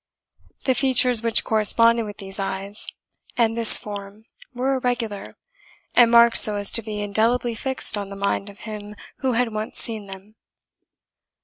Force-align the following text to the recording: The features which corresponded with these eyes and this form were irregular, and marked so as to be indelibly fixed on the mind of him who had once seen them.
The 0.63 0.73
features 0.73 1.21
which 1.21 1.43
corresponded 1.43 2.07
with 2.07 2.17
these 2.17 2.39
eyes 2.39 2.87
and 3.37 3.55
this 3.55 3.77
form 3.77 4.25
were 4.51 4.73
irregular, 4.77 5.37
and 5.93 6.09
marked 6.09 6.37
so 6.37 6.55
as 6.55 6.71
to 6.71 6.81
be 6.81 7.01
indelibly 7.03 7.53
fixed 7.53 7.95
on 7.99 8.09
the 8.09 8.15
mind 8.15 8.49
of 8.49 8.61
him 8.61 8.95
who 9.19 9.33
had 9.33 9.53
once 9.53 9.77
seen 9.79 10.07
them. 10.07 10.37